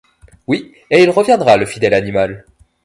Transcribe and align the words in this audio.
Oui, 0.47 0.73
et 0.89 1.03
il 1.03 1.11
reviendra, 1.11 1.57
le 1.57 1.67
fidèle 1.67 1.93
animal! 1.93 2.43